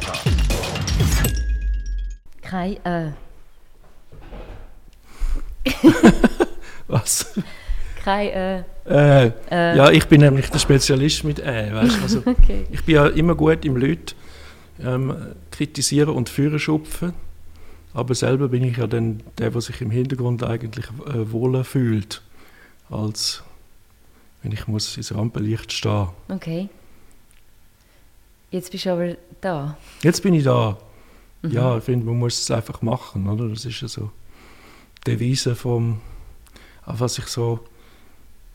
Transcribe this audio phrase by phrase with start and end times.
[0.00, 0.16] Talk.
[2.42, 3.12] Kein äh.
[6.88, 7.34] Was?
[8.04, 8.58] Kein äh.
[8.88, 9.76] Äh, Äh.
[9.76, 12.02] Ja, ich bin nämlich der Spezialist mit «äh», weißt?
[12.02, 12.66] Also, Okay.
[12.70, 14.14] ich bin ja immer gut im Leute
[14.80, 15.14] ähm,
[15.50, 17.14] kritisieren und führen schupfen,
[17.94, 22.22] aber selber bin ich ja dann der, der sich im Hintergrund eigentlich äh, wohler fühlt,
[22.90, 23.42] als
[24.42, 26.08] wenn ich muss ins Rampenlicht stehen.
[26.28, 26.68] Okay.
[28.50, 29.76] Jetzt bist du aber da.
[30.02, 30.78] Jetzt bin ich da.
[31.42, 31.50] Mhm.
[31.50, 33.48] Ja, ich finde, man muss es einfach machen, oder?
[33.48, 34.10] Das ist ja so
[35.06, 36.00] die Devise vom,
[36.84, 37.60] auch was ich so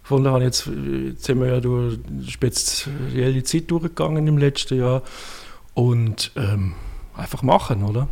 [0.04, 0.44] gefunden habe.
[0.44, 5.04] Jetzt, jetzt sind wir ja durch eine spezielle Zeit durchgegangen im letzten Jahr
[5.74, 6.74] und ähm,
[7.16, 8.08] einfach machen, oder?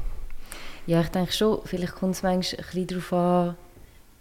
[0.85, 3.55] Ja, ich denke schon, vielleicht kommt es manchmal ein bisschen darauf an,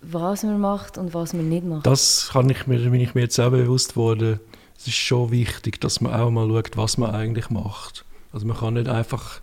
[0.03, 1.87] was man macht und was man nicht macht.
[1.87, 4.41] Das kann ich mir, bin ich mir jetzt auch bewusst geworden.
[4.79, 8.05] Es ist schon wichtig, dass man auch mal schaut, was man eigentlich macht.
[8.33, 9.41] Also man kann nicht einfach,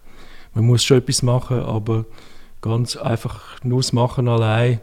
[0.54, 2.06] man muss schon etwas machen, aber
[2.62, 4.80] ganz einfach nur das Machen allein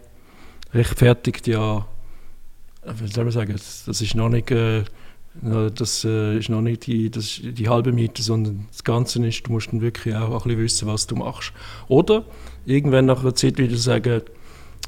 [0.74, 1.86] rechtfertigt ja,
[2.84, 4.84] wie soll man sagen, das ist noch nicht, äh,
[5.40, 9.52] das äh, ist noch nicht die, das die halbe Miete, sondern das Ganze ist, du
[9.52, 11.52] musst dann wirklich auch ein bisschen wissen, was du machst.
[11.88, 12.24] Oder
[12.66, 14.22] irgendwann nach einer Zeit wieder sagen,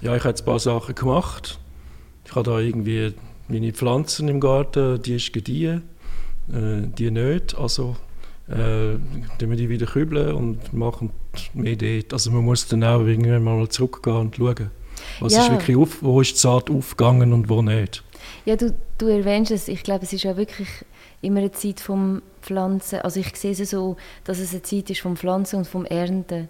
[0.02, 1.58] ja, ich habe jetzt ein paar Sachen gemacht,
[2.26, 3.14] ich habe da irgendwie
[3.48, 5.82] meine Pflanzen im Garten, die ist gediehen,
[6.52, 7.56] äh, die nicht.
[7.56, 7.96] Also
[8.48, 8.96] äh,
[9.38, 11.10] wir die wieder kübeln und machen
[11.54, 12.12] mehr dort.
[12.12, 14.70] Also man muss dann auch irgendwann mal zurückgehen und schauen,
[15.20, 15.42] was Ja.
[15.42, 18.02] ist wirklich auf, wo ist die Saat aufgegangen und wo nicht.
[18.44, 19.68] Ja, du, du erwähnst es.
[19.68, 20.68] Ich glaube, es ist ja wirklich
[21.20, 23.00] immer eine Zeit vom Pflanzen.
[23.00, 26.48] Also ich sehe es so, dass es eine Zeit ist vom Pflanzen und vom Ernten.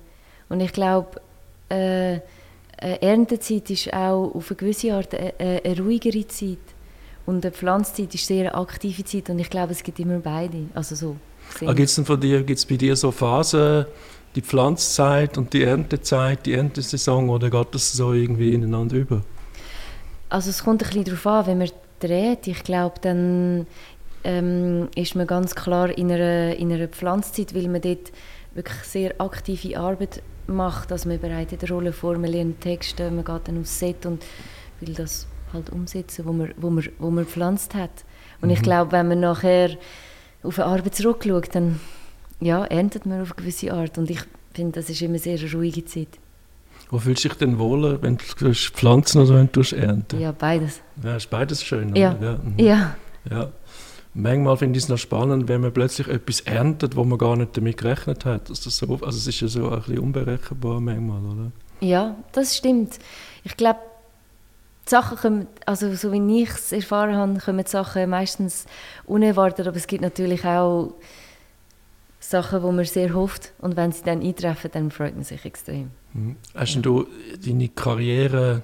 [0.48, 1.20] Und ich glaube,
[1.68, 2.18] äh,
[2.78, 6.58] eine Erntezeit ist auch auf eine gewisse Art eine, eine ruhigere Zeit.
[7.26, 9.30] Und eine Pflanzzeit ist sehr eine aktive Zeit.
[9.30, 10.66] Und ich glaube, es gibt immer beide.
[10.74, 11.16] Also so.
[11.64, 13.86] Ah, Gibt es von dir, gibt's bei dir so Phasen,
[14.34, 19.22] die Pflanzzeit und die Erntezeit, die Erntesaison, oder geht das so irgendwie ineinander über?
[20.28, 23.66] Also es kommt ein bisschen darauf an, wenn man dreht, ich glaube, dann
[24.24, 28.10] ähm, ist man ganz klar in einer, in einer Pflanzzeit, weil man dort
[28.54, 33.24] wirklich sehr aktive Arbeit macht, also man bereitet eine Rolle vor, man lernt Texte, man
[33.24, 34.24] geht dann aufs Set und
[34.80, 38.04] will das halt umsetzen, wo man, wo man, wo man gepflanzt hat.
[38.40, 39.70] Und ich glaube, wenn man nachher
[40.42, 41.80] auf eine Arbeit zurückschaut, dann
[42.40, 44.20] ja, erntet man auf eine gewisse Art und ich
[44.52, 46.18] finde, das ist immer sehr eine ruhige Zeit.
[46.90, 50.20] Wo fühlst du dich denn wohler, wenn du pflanzen oder wenn du ernten?
[50.20, 50.82] Ja, beides.
[51.02, 51.94] Ja, ist beides schön.
[51.96, 52.16] Ja.
[52.20, 52.38] Ja.
[52.42, 52.58] mhm.
[52.58, 52.96] Ja.
[53.30, 53.52] Ja.
[54.12, 57.56] Manchmal finde ich es noch spannend, wenn man plötzlich etwas erntet, wo man gar nicht
[57.56, 58.48] damit gerechnet hat.
[58.48, 61.52] Das so, also es ist ja so ein bisschen unberechenbar manchmal, oder?
[61.80, 62.98] Ja, das stimmt.
[63.42, 63.80] Ich glaube,
[64.94, 68.64] Sachen kommen, also so wie ich es erfahren habe, kommen Sachen meistens
[69.06, 70.94] unerwartet, aber es gibt natürlich auch
[72.20, 75.90] Sachen, wo man sehr hofft und wenn sie dann eintreffen, dann freut man sich extrem.
[76.12, 76.36] Mhm.
[76.54, 77.08] Hast denn du
[77.44, 78.62] deine Karriere,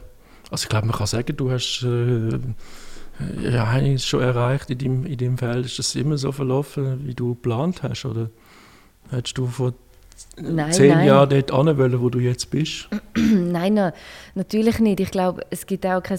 [0.53, 2.39] also ich glaube, man kann sagen, du hast äh,
[3.51, 5.67] ja, einiges schon erreicht in deinem, in deinem Feld.
[5.67, 8.05] Ist das immer so verlaufen, wie du geplant hast?
[8.05, 8.31] Oder
[9.11, 9.75] hättest du vor
[10.37, 11.07] Nein, zehn nein.
[11.07, 12.89] Jahren dort hin wollen, wo du jetzt bist?
[13.17, 13.93] Nein, na,
[14.35, 15.01] natürlich nicht.
[15.01, 16.19] Ich glaube, es gibt auch kein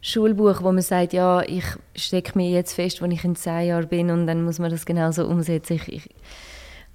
[0.00, 3.88] Schulbuch, wo man sagt, ja, ich stecke mich jetzt fest, wenn ich in zehn Jahren
[3.88, 5.74] bin und dann muss man das genauso umsetzen.
[5.74, 6.08] Ich, ich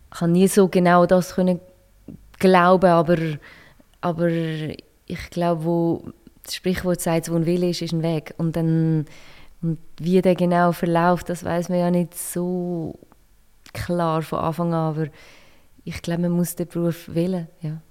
[0.10, 1.60] kann nie so genau das können
[2.40, 3.18] glauben, aber,
[4.02, 6.04] aber ich glaube, wo
[6.44, 8.34] das Sprichwort sagt, wo ein Wille ist, ist ein Weg.
[8.38, 9.06] Und dann
[9.62, 13.00] und wie der genau verläuft, das weiß man ja nicht so
[13.74, 15.08] klar von Anfang an, aber
[15.88, 17.81] ich glaube, man muss den Beruf wählen, ja.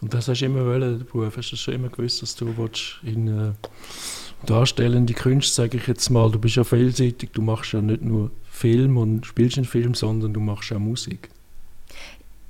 [0.00, 1.36] Und das hast du immer wollen, den Beruf.
[1.36, 3.52] Hast du schon immer gewusst, dass du willst in äh,
[4.46, 8.30] darstellende Künste, sage ich jetzt mal, du bist ja vielseitig, du machst ja nicht nur
[8.50, 11.28] Film und spielst einen Film, sondern du machst auch Musik.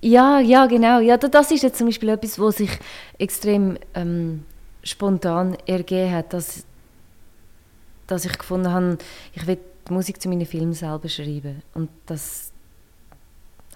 [0.01, 1.01] Ja, ja, genau.
[1.01, 2.71] Ja, da- das ist jetzt zum Beispiel etwas, was sich
[3.19, 4.45] extrem ähm,
[4.85, 6.65] spontan ergeben hat, dass,
[8.07, 8.99] dass ich gefunden habe,
[9.35, 9.59] ich will
[9.89, 11.63] die Musik zu meinen Filmen selber schreiben.
[11.75, 12.50] Und das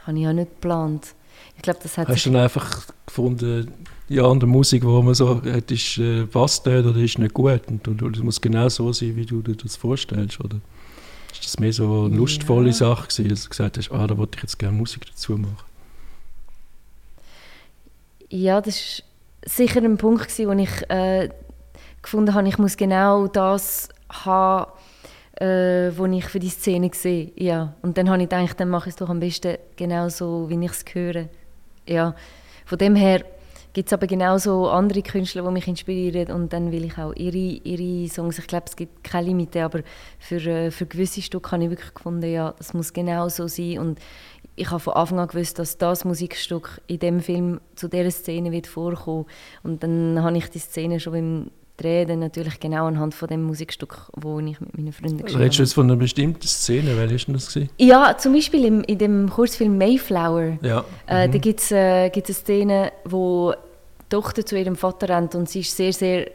[0.07, 1.15] habe ich ja nicht geplant.
[1.57, 3.73] Ich glaube, das hat Hast du dann einfach gefunden,
[4.09, 7.35] ja, an der Musik, wo man so hat, ist, äh, passt nicht oder ist nicht
[7.35, 10.57] gut und, und, und es muss genau so sein, wie du dir das vorstellst, oder?
[11.33, 12.17] Ist das mehr so eine Ja.
[12.19, 15.33] lustvolle Sache gewesen, dass du gesagt hast, ah, da wollte ich jetzt gerne Musik dazu
[15.37, 15.65] machen?
[18.31, 18.77] Ja, das
[19.45, 21.29] war sicher ein Punkt, gewesen, wo ich äh,
[22.03, 24.71] gefunden habe, ich muss genau das haben,
[25.41, 27.33] äh, was ich für die Szene sehe.
[27.37, 27.75] Ja.
[27.83, 30.65] Und dann habe ich gedacht, dann mache ich es doch am besten genau so, wie
[30.65, 31.29] ich es höre.
[31.87, 32.15] Ja.
[32.67, 33.25] Von dem her
[33.73, 37.37] gibt es aber genauso andere Künstler, die mich inspirieren und dann will ich auch ihre,
[37.37, 39.81] ihre Songs, ich glaube, es gibt keine Limite, aber
[40.21, 43.81] für, äh, für gewisse Stücke habe ich wirklich gefunden, ja, es muss genau so sein
[43.81, 43.99] und
[44.57, 48.53] ich habe von Anfang an gewusst, dass das Musikstück in dem Film zu dieser Szene
[48.53, 49.27] wird vorkommen.
[49.65, 53.43] Und dann habe ich die Szene schon beim Drehen dann natürlich genau anhand von dem
[53.43, 55.45] Musikstück, wo ich mit meinen Freunden geschrieben habe.
[55.45, 56.97] Redest du jetzt von einer bestimmten Szene?
[56.97, 57.71] Welche ist denn das gewesen?
[57.79, 60.59] Ja, zum Beispiel im, in dem Kurzfilm Mayflower.
[60.63, 60.85] Ja.
[61.09, 61.33] Äh, mhm.
[61.33, 65.61] Da gibt es äh, eine Szene, wo die Tochter zu ihrem Vater rennt und sie
[65.61, 66.31] ist sehr, sehr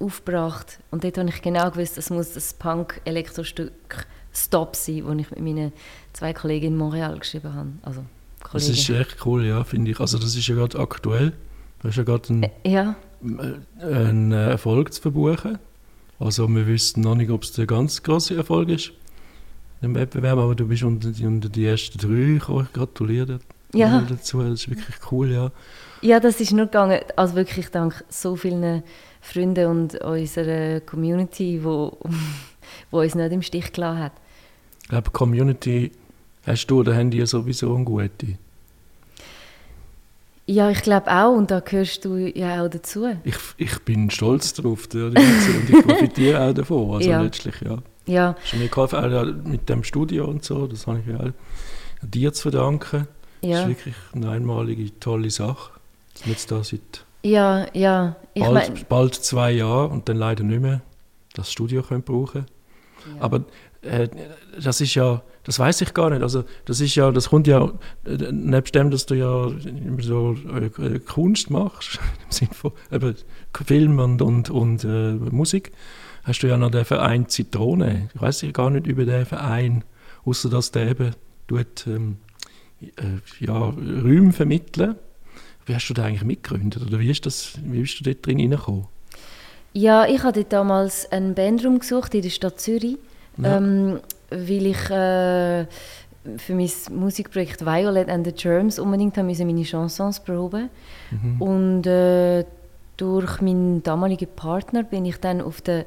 [0.00, 0.78] aufgebracht.
[0.90, 5.40] Und dort habe ich genau gewusst, das muss das Punk-Elektrostück Stop sein, das ich mit
[5.40, 5.72] meinen
[6.12, 7.68] zwei Kollegen in Montreal geschrieben habe.
[7.82, 8.04] Also,
[8.52, 10.00] das ist echt cool, ja, finde ich.
[10.00, 11.32] Also das ist ja gerade aktuell.
[11.84, 12.96] Du hast ja gerade einen, ja.
[13.78, 15.58] einen Erfolg zu verbuchen.
[16.18, 18.92] Also wir wissen noch nicht, ob es der ganz große Erfolg ist
[19.82, 22.36] im Wettbewerb, aber du bist unter die, unter die ersten drei.
[22.36, 23.38] Ich gratuliere
[23.74, 24.00] ja.
[24.00, 24.40] dazu.
[24.40, 25.50] Das ist wirklich cool, ja.
[26.00, 28.82] Ja, das ist nur gegangen, also wirklich dank so vielen
[29.20, 31.98] Freunden und unserer Community, wo,
[32.90, 34.12] wo uns nicht im Stich gelassen hat.
[34.84, 35.92] Ich glaube, Community
[36.46, 38.38] hast du oder haben die sowieso eine gute?
[40.46, 43.06] Ja, ich glaube auch und da gehörst du ja auch dazu.
[43.24, 47.22] Ich, ich bin stolz darauf und ich profitiere auch davon, also ja.
[47.22, 47.78] letztlich, ja.
[48.06, 48.36] Ja.
[48.42, 51.32] Hast mir geholfen, auch mit dem Studio und so, das habe ich ja auch
[52.02, 53.08] dir zu verdanken.
[53.40, 53.50] Ja.
[53.50, 55.72] Das ist wirklich eine einmalige, tolle Sache,
[56.12, 58.16] dass wir jetzt da seit ja, ja.
[58.34, 58.84] Ich bald, mein...
[58.86, 60.82] bald zwei Jahre und dann leider nicht mehr
[61.32, 62.44] das Studio können brauchen.
[63.16, 63.22] Ja.
[63.22, 63.44] Aber
[63.84, 64.08] äh,
[64.62, 66.22] das ist ja, das weiß ich gar nicht.
[66.22, 67.72] Also das ist ja, das kommt ja
[68.04, 69.50] nebst dem, dass du ja
[70.00, 70.36] so
[70.78, 73.14] äh, Kunst machst im Sinne von eben,
[73.66, 75.72] Film und und, und äh, Musik,
[76.24, 78.10] hast du ja noch den Verein Zitrone.
[78.14, 79.84] Ich weiß gar nicht über den Verein,
[80.24, 81.14] außer dass der eben
[81.46, 82.16] tut, ähm,
[82.80, 84.96] äh, ja Räume vermitteln.
[85.66, 88.38] Wie hast du da eigentlich mitgegründet oder wie, ist das, wie bist du dort drin
[88.38, 88.86] hineingekommen?
[89.72, 92.96] Ja, ich hatte damals einen Bandraum gesucht in der Stadt Zürich,
[93.38, 93.56] ja.
[93.56, 94.00] ähm,
[94.30, 95.66] weil ich äh,
[96.38, 100.70] für mein Musikprojekt Violet and the Germs unbedingt haben meine Chansons proben
[101.10, 101.42] mhm.
[101.42, 102.44] und äh,
[102.96, 105.84] durch meinen damaligen Partner bin ich dann auf den,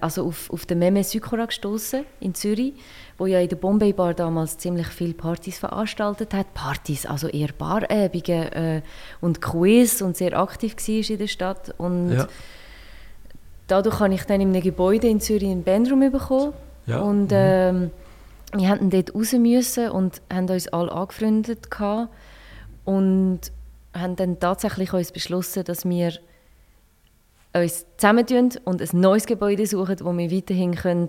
[0.00, 2.72] also auf, auf den Meme Sykora gestoßen in Zürich,
[3.18, 6.54] wo ja in der Bombay Bar damals ziemlich viele Partys veranstaltet hat.
[6.54, 8.82] Partys, also eher Barabende äh,
[9.20, 11.74] und Quiz und sehr aktiv war in der Stadt.
[11.76, 12.26] Und ja
[13.70, 16.52] dadurch habe ich dann in einem Gebäude in Zürich einen Bandraum bekommen.
[16.90, 17.00] Ja.
[17.00, 17.36] Und mhm.
[17.36, 17.90] ähm,
[18.52, 22.12] wir mussten dort raus müssen und haben uns alle angefreundet gehabt
[22.84, 23.40] und
[23.94, 26.12] haben dann tatsächlich uns beschlossen, dass wir
[27.54, 31.08] uns zusammentun und ein neues Gebäude suchen, wo wir weiterhin können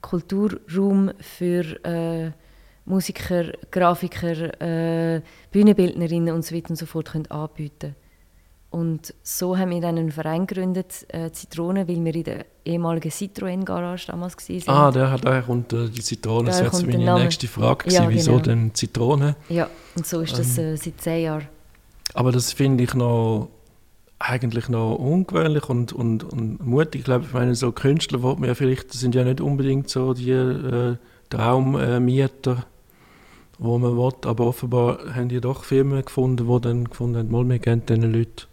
[0.00, 2.30] Kulturraum für äh,
[2.84, 8.05] Musiker, Grafiker, äh, Bühnenbildnerinnen und so weiter und so fort können anbieten können.
[8.70, 13.10] Und so haben wir dann einen Verein gegründet, äh, Zitrone, weil wir in der ehemaligen
[13.10, 14.62] Citroën-Garage damals waren.
[14.66, 16.48] Ah, daher, daher kommt äh, die Zitrone.
[16.48, 18.42] Das wäre meine nächste Frage gewesen, ja, wieso genau.
[18.42, 19.36] denn Zitrone?
[19.48, 21.48] Ja, und so ist das ähm, äh, seit zehn Jahren.
[22.14, 23.48] Aber das finde ich noch
[24.18, 27.00] eigentlich noch ungewöhnlich und, und, und mutig.
[27.00, 29.90] Ich glaube, ich meine, so Künstler wo man ja vielleicht, das sind ja nicht unbedingt
[29.90, 30.96] so die äh,
[31.28, 32.66] Traummieter,
[33.58, 37.48] wo man will, aber offenbar haben die doch Firmen gefunden, die dann gefunden haben, mal,
[37.48, 38.46] wir geben diesen Leuten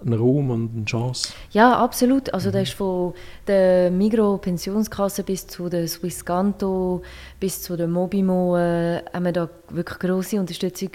[0.00, 1.32] einen Raum und eine Chance.
[1.50, 2.32] Ja, absolut.
[2.32, 2.52] Also mhm.
[2.52, 3.14] das ist von
[3.46, 7.02] der Migro Pensionskasse bis zu der Swisscanto
[7.40, 10.90] bis zu der Mobimo äh, haben wir da wirklich große Unterstützung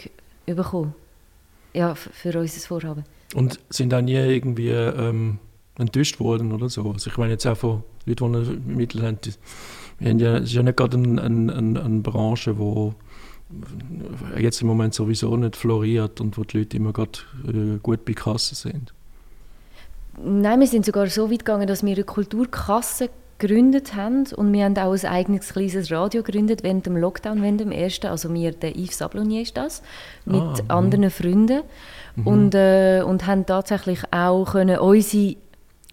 [0.45, 0.93] bekommen.
[1.73, 3.05] Ja, für unser Vorhaben.
[3.33, 5.39] Und sind auch nie irgendwie ähm,
[5.77, 6.89] enttäuscht worden oder so?
[6.91, 9.19] Also ich meine jetzt auch von Leuten, die Mittel haben,
[9.99, 12.91] wir haben ja, es ist ja nicht gerade eine, eine, eine Branche, die
[14.37, 18.13] jetzt im Moment sowieso nicht floriert und wo die Leute immer gerade äh, gut bei
[18.13, 18.93] Kasse sind.
[20.23, 23.09] Nein, wir sind sogar so weit gegangen, dass wir eine Kulturkasse
[23.41, 27.59] gegründet haben und wir haben auch ein eigenes kleines Radio gegründet während dem Lockdown, während
[27.59, 28.07] dem ersten.
[28.07, 29.81] Also wir, der Yves Sablonier ist das,
[30.25, 31.63] mit ah, anderen Freunden
[32.15, 32.27] mhm.
[32.27, 35.37] und, äh, und haben tatsächlich auch können unsere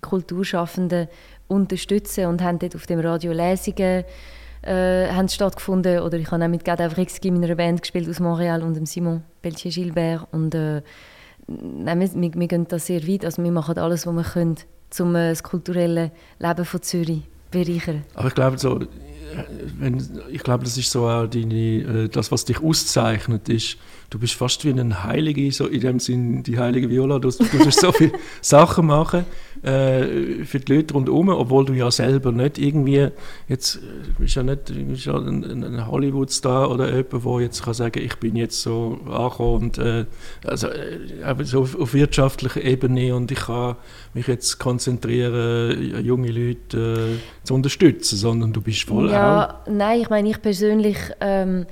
[0.03, 1.09] Kulturschaffenden
[1.49, 4.05] unterstützen und haben dort auf dem Radio Lesungen
[4.63, 6.01] äh, haben stattgefunden.
[6.01, 8.87] Oder ich habe auch mit Gad Avrixki in meiner Band gespielt aus Montreal und dem
[8.87, 10.27] Simon Pelletier-Gilbert.
[10.33, 10.83] Und äh,
[11.47, 13.25] nein, wir, wir, wir, gehen da sehr weit.
[13.25, 14.57] Also wir machen alles, was wir können,
[14.99, 18.05] um äh, das kulturelle Leben von Zürich bereichern.
[18.15, 18.81] Aber ich glaube, so,
[19.79, 23.77] wenn, ich glaube, das ist so auch deine, äh, das, was dich auszeichnet, ist,
[24.11, 27.19] du bist fast wie ein Heilige, so in dem Sinn die heilige Viola.
[27.19, 29.25] Du, du musst so viele Sachen machen
[29.63, 33.09] äh, für die Leute rundherum, obwohl du ja selber nicht irgendwie,
[33.49, 33.81] jetzt äh,
[34.19, 38.17] bist ja nicht bist ja ein, ein Hollywood-Star oder jemand, der jetzt kann sagen, ich
[38.17, 40.05] bin jetzt so angekommen und äh,
[40.45, 43.77] also, äh, so auf, auf, wirtschaftlicher Ebene und ich kann
[44.15, 50.01] mich jetzt konzentrieren, junge Leute äh, zu unterstützen, sondern du bist voll Ja, auch nein,
[50.01, 51.67] ich meine, ich persönlich ähm,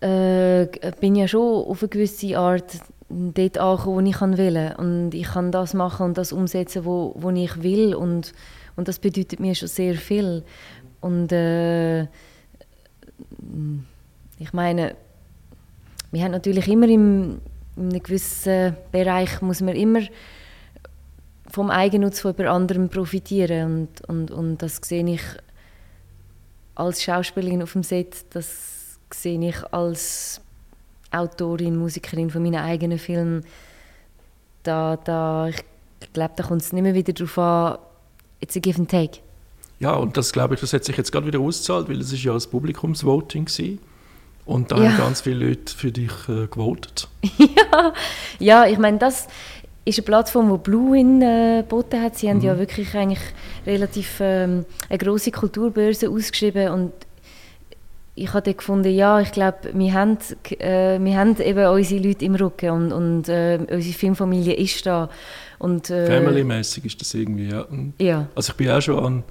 [0.00, 0.66] äh,
[1.00, 2.72] bin ja schon auf eine gewisse Art
[3.14, 4.74] dort angekommen, wo ich will.
[4.76, 7.94] Und ich kann das machen und das umsetzen, wo, wo ich will.
[7.94, 8.32] Und,
[8.76, 10.42] und das bedeutet mir schon sehr viel.
[11.00, 12.02] Und äh,
[14.38, 14.96] ich meine,
[16.10, 17.40] wir haben natürlich immer im,
[17.76, 20.00] in einem gewissen Bereich muss man immer
[21.48, 25.22] vom Eigennutz von jemand anderem profitieren und, und, und das sehe ich
[26.74, 30.40] als Schauspielerin auf dem Set, das sehe ich als
[31.14, 33.44] Autorin, Musikerin von meinen eigenen Filmen.
[34.62, 37.78] Da, da, ich glaube, da kommt es nicht mehr wieder darauf an,
[38.40, 39.20] it's a give and take.
[39.80, 42.22] Ja, und das glaube ich, das hat sich jetzt gerade wieder ausgezahlt, weil es ist
[42.22, 43.78] ja das Publikumsvoting war.
[44.46, 44.90] Und da ja.
[44.90, 47.08] haben ganz viele Leute für dich äh, gewotet.
[47.38, 47.92] ja.
[48.38, 49.26] ja, ich meine, das
[49.84, 52.16] ist eine Plattform, die Blue in äh, geboten hat.
[52.16, 52.30] Sie mhm.
[52.30, 53.20] haben ja wirklich eigentlich
[53.66, 56.92] relativ ähm, eine große Kulturbörse ausgeschrieben und
[58.16, 60.18] ich habe gefunden, ja, ich glaube, wir haben,
[60.58, 65.08] äh, wir haben eben unsere Leute im Rücken und, und äh, unsere Filmfamilie ist da.
[65.58, 67.66] Und, äh, Family-mäßig ist das irgendwie, ja.
[67.98, 68.28] ja.
[68.34, 69.24] Also ich bin auch schon an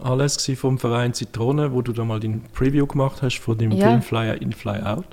[0.00, 3.88] Anlässe vom Verein Zitrone, wo du da mal den Preview gemacht hast von dem ja.
[3.88, 5.06] Film Fly In, Fly Out.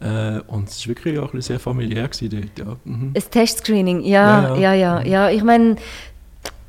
[0.00, 2.76] Äh, und es war wirklich auch ein sehr familiär dort, ja.
[2.84, 3.12] Mhm.
[3.16, 5.00] Ein Testscreening, ja, ja, ja, ja.
[5.00, 5.06] Mhm.
[5.06, 5.30] ja.
[5.30, 5.76] Ich meine,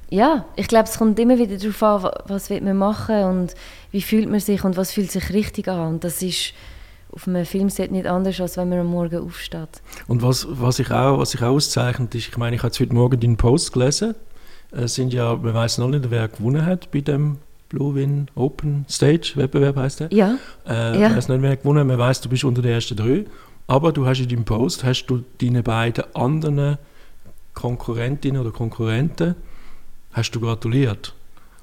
[0.10, 3.56] ja, ich glaube, es kommt immer wieder darauf an, was will man machen und
[3.96, 5.94] wie fühlt man sich und was fühlt sich richtig an.
[5.94, 6.54] Und das ist
[7.14, 9.82] auf einem Filmset nicht anders, als wenn man am Morgen aufsteht.
[10.08, 12.94] Und was, was, ich auch, was ich auch auszeichnet ist, ich meine, ich habe heute
[12.94, 14.14] Morgen deinen Post gelesen,
[14.72, 17.38] es sind ja, man weiß noch nicht, wer gewonnen hat bei dem
[17.70, 20.12] Blue Win Open Stage Wettbewerb heißt der.
[20.12, 20.40] Ja.
[20.68, 21.16] Äh, ja.
[21.16, 23.24] weiß nicht, wer gewonnen Man weiß, du bist unter den ersten drei.
[23.66, 26.80] Aber du hast in deinem Post hast du deine beiden anderen
[27.54, 29.36] Konkurrentinnen oder Konkurrenten
[30.12, 31.16] hast du gratuliert.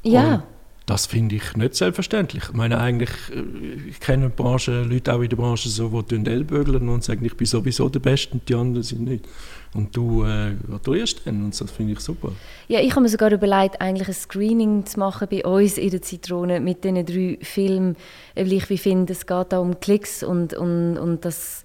[0.02, 0.36] Ja.
[0.36, 0.42] Und
[0.86, 2.44] das finde ich nicht selbstverständlich.
[2.44, 6.88] Ich meine eigentlich, äh, ich kenne Branche, Leute auch in der Branche so, die Ellbögeln
[6.88, 9.26] und sagen, ich bin sowieso der Beste und die anderen sind nicht.
[9.74, 12.32] Und du äh, gratulierst dann und das finde ich super.
[12.68, 16.02] Ja, ich habe mir sogar überlegt, eigentlich ein Screening zu machen bei uns in der
[16.02, 17.96] Zitrone mit diesen drei Filmen,
[18.34, 21.64] weil ich finde, es geht da um Klicks und, und, und das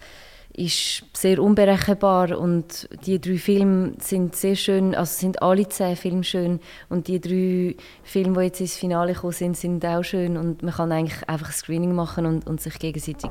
[0.57, 6.23] ist sehr unberechenbar und die drei Filme sind sehr schön, also sind alle zehn Filme
[6.23, 6.59] schön
[6.89, 10.73] und die drei Filme, die jetzt ins Finale gekommen sind, sind auch schön und man
[10.73, 13.29] kann eigentlich einfach ein Screening machen und, und sich gegenseitig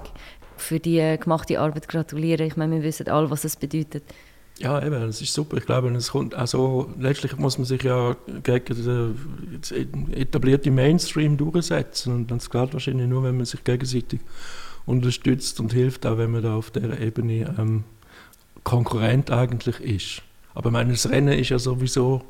[0.56, 2.46] für die gemachte Arbeit gratulieren.
[2.46, 4.04] Ich meine, wir wissen alle, was es bedeutet.
[4.58, 5.56] Ja, eben, das ist super.
[5.58, 12.14] Ich glaube, es kommt also letztlich muss man sich ja gegen den etablierten Mainstream durchsetzen
[12.14, 14.20] und das geht wahrscheinlich nur, wenn man sich gegenseitig
[14.86, 17.84] unterstützt und hilft, auch wenn man da auf der Ebene ähm,
[18.64, 20.22] Konkurrent eigentlich ist.
[20.54, 22.22] Aber ich meine, das Rennen ist ja sowieso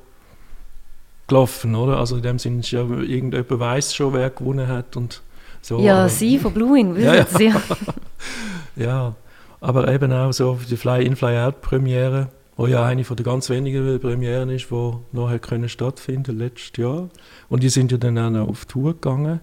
[1.26, 1.98] gelaufen, oder?
[1.98, 5.22] Also in dem Sinne ist ja, irgendjemand weiß schon, wer gewonnen hat und
[5.60, 5.80] so.
[5.80, 7.46] Ja, Sie von Bluin, wissen ja, Sie.
[7.46, 7.62] Ja.
[8.76, 9.14] ja,
[9.60, 14.48] aber eben auch so die Fly-In, Fly-Out-Premiere, wo ja eine von den ganz wenigen Premieren
[14.50, 17.08] ist, die noch können stattfinden letztes Jahr.
[17.48, 19.40] Und die sind ja dann auch noch auf Tour gegangen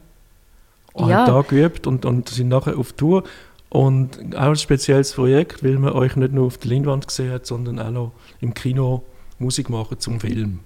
[0.93, 1.25] und ja.
[1.25, 3.23] da geübt und, und sind nachher auf Tour.
[3.69, 7.47] Und auch ein spezielles Projekt, weil man euch nicht nur auf der Leinwand gesehen hat,
[7.47, 9.03] sondern auch noch im Kino
[9.39, 10.59] Musik machen zum Film.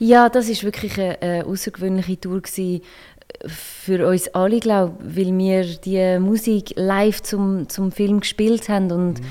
[0.00, 2.82] Ja, das ist wirklich eine, eine außergewöhnliche Tour gewesen
[3.46, 9.20] für uns alle, glaube weil wir die Musik live zum, zum Film gespielt haben und,
[9.20, 9.26] mhm.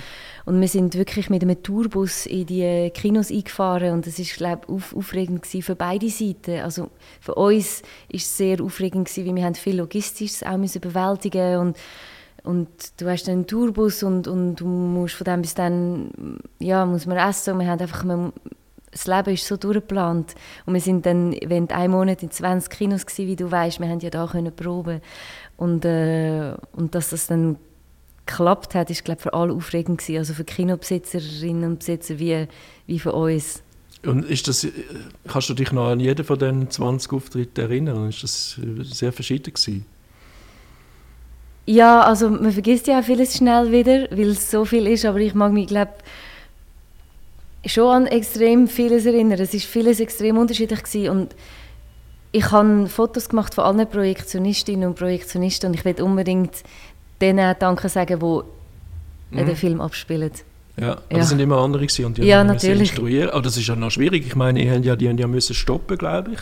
[0.45, 4.69] Und wir sind wirklich mit einem Tourbus in die Kinos eingefahren und das ist glaube
[4.69, 6.59] auf, aufregend für beide Seiten.
[6.59, 10.81] Also für uns ist es sehr aufregend gewesen, weil wir haben viel Logistisches auch müssen
[10.81, 11.77] bewältigen und
[12.43, 17.07] und du hast einen Tourbus und, und du musst von dem bis dann ja muss
[17.07, 18.33] man essen und wir haben einfach man,
[18.91, 20.35] das Leben ist so durchgeplant.
[20.65, 23.79] Und wir sind dann während einem Monat in 20 Kinos gewesen, wie du weißt.
[23.81, 24.53] Wir haben ja da können
[25.57, 27.57] und äh, und dass das dann
[28.25, 30.17] geklappt hat, ist glaube für alle aufregend gewesen.
[30.17, 32.47] Also für Kinobesitzerinnen und Besitzer wie
[32.87, 33.61] wie für uns.
[34.05, 34.67] Und ist das,
[35.27, 38.09] kannst du dich noch an jeden von diesen 20 Auftritten erinnern?
[38.09, 39.85] Ist das sehr verschieden gewesen?
[41.65, 45.19] Ja, also man vergisst ja auch vieles schnell wieder, weil es so viel ist, aber
[45.19, 45.93] ich mag mich, glaube
[47.65, 49.39] schon an extrem vieles erinnern.
[49.39, 51.35] Es war vieles extrem unterschiedlich gewesen und
[52.31, 56.63] ich habe Fotos gemacht von allen Projektionistinnen und Projektionisten und ich will unbedingt
[57.21, 59.45] denen Danke sagen, die mhm.
[59.45, 60.31] den Film abspielen.
[60.77, 61.17] Ja, aber ja.
[61.19, 62.89] das sind immer andere gewesen und die ja, haben natürlich.
[62.89, 63.29] instruieren.
[63.29, 64.27] Aber das ist ja noch schwierig.
[64.27, 66.39] Ich meine, die haben ja, die haben ja müssen stoppen, glaube ich,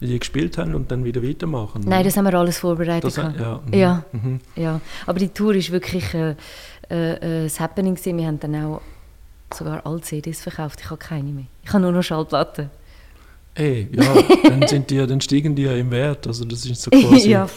[0.00, 1.82] weil die gespielt haben und dann wieder weitermachen.
[1.86, 3.04] Nein, das haben wir alles vorbereitet.
[3.04, 3.74] Das, ja, mhm.
[3.74, 4.40] Ja, mhm.
[4.54, 6.34] ja, aber die Tour ist wirklich äh,
[6.90, 8.18] äh, ein Happening gewesen.
[8.18, 8.82] Wir haben dann auch
[9.52, 10.80] sogar alle CDs verkauft.
[10.82, 11.46] Ich habe keine mehr.
[11.64, 12.70] Ich habe nur noch Schallplatten.
[13.54, 16.26] Ey, ja, dann, sind die, dann steigen die ja im Wert.
[16.26, 17.48] Also das ist so quasi ja.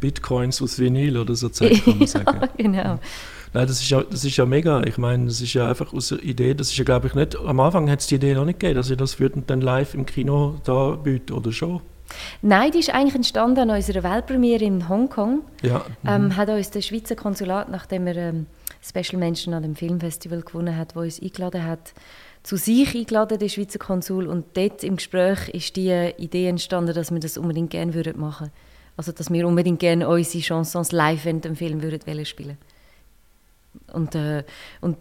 [0.00, 2.48] Bitcoins aus Vinyl oder so Zeug, kann man sagen.
[2.56, 2.98] genau.
[3.52, 4.82] Nein, das ist ja, das ist ja mega.
[4.84, 7.36] Ich meine, das ist ja einfach aus der Idee, das ist ja, glaube ich, nicht,
[7.36, 9.94] am Anfang hat es die Idee noch nicht gegeben, dass ihr das würden dann live
[9.94, 11.80] im Kino da bieten, oder schon?
[12.42, 15.42] Nein, die ist eigentlich entstanden an unserer Weltpremiere in Hongkong.
[15.62, 15.84] Ja.
[16.06, 16.36] Ähm, mhm.
[16.36, 18.46] hat uns der Schweizer Konsulat, nachdem er ähm,
[18.82, 21.94] Special Menschen an dem Filmfestival gewonnen hat, wo uns eingeladen hat,
[22.42, 24.28] zu sich eingeladen, der Schweizer Konsul.
[24.28, 28.50] Und dort im Gespräch ist die Idee entstanden, dass wir das unbedingt gerne würden machen
[28.96, 32.56] Also, dass wir unbedingt gerne unsere Chansons live in dem Film würden spielen
[33.92, 34.44] und, äh,
[34.80, 34.96] und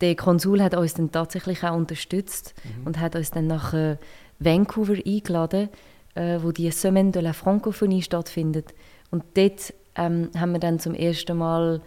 [0.00, 2.86] der Konsul hat uns dann tatsächlich auch unterstützt mhm.
[2.86, 3.96] und hat uns dann nach äh,
[4.38, 5.68] Vancouver eingeladen,
[6.14, 8.74] äh, wo die Semaine de la Francophonie stattfindet.
[9.10, 11.82] Und dort ähm, haben wir dann zum ersten Mal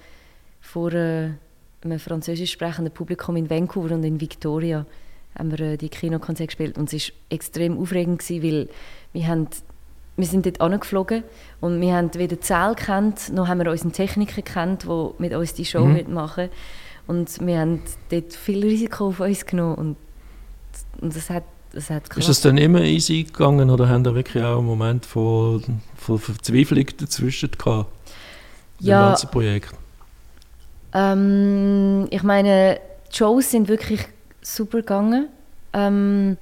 [0.61, 1.31] vor äh,
[1.83, 4.85] einem französisch sprechenden Publikum in Vancouver und in Victoria
[5.37, 8.69] haben wir äh, die Kinokonzerte gespielt und es war extrem aufregend, gewesen, weil
[9.13, 9.47] wir, haben,
[10.15, 11.23] wir sind dort angeflogen
[11.59, 15.53] und wir haben weder Zell kennt, noch haben wir unseren Techniker kennt, der mit uns
[15.53, 16.13] die Show mhm.
[16.13, 16.49] machen
[17.07, 19.97] und wir haben dort viel Risiko auf uns genommen und,
[21.01, 21.43] und das hat
[21.73, 25.07] das hat ist es dann immer easy gegangen oder haben da wirklich auch einen Moment
[25.07, 27.89] von, von Verzweiflung dazwischen gehabt?
[28.79, 29.73] Ja, ganzen Projekt?
[30.93, 32.79] Ähm, ich meine,
[33.11, 34.01] die Shows sind wirklich
[34.43, 35.29] super gegangen.
[35.73, 36.37] Ähm,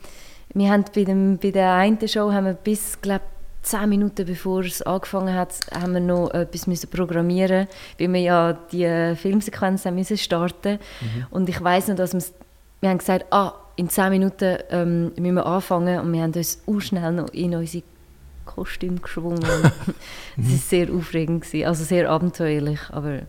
[0.53, 3.23] wir haben bei, dem, bei der einen Show haben wir bis, glaube
[3.61, 7.67] zehn Minuten bevor es angefangen hat, haben wir noch etwas müssen programmieren,
[7.99, 10.79] weil wir ja die Filmsequenz haben müssen starten.
[11.01, 11.27] Mhm.
[11.29, 15.45] Und ich weiß noch, dass wir, haben gesagt, ah, in zehn Minuten ähm, müssen wir
[15.45, 17.83] anfangen und wir haben uns auch schnell noch in unsere
[18.45, 19.41] Kostüme geschwungen.
[20.37, 23.21] Es war sehr aufregend, gewesen, also sehr abenteuerlich, aber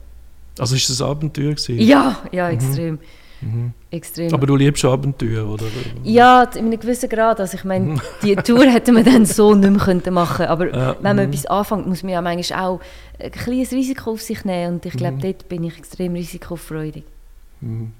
[0.58, 1.78] also ist das Abenteuer gewesen?
[1.78, 2.54] Ja, ja, mhm.
[2.54, 2.94] extrem.
[2.94, 3.00] Mhm.
[3.90, 4.32] Extrem.
[4.32, 5.64] Aber du liebst Abenteuer, oder?
[6.04, 7.40] Ja, in einem gewissen Grad.
[7.40, 10.46] Also ich meine, die Tour hätte man dann so nicht mehr machen.
[10.46, 11.32] Aber ja, wenn man mhm.
[11.32, 12.80] etwas anfängt, muss man ja manchmal auch
[13.18, 14.74] ein kleines Risiko auf sich nehmen.
[14.74, 15.20] Und ich glaube, mhm.
[15.20, 17.04] dort bin ich extrem risikofreudig.
[17.60, 17.92] Mhm.